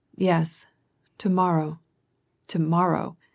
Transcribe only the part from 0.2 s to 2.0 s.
"Yes, to morrow,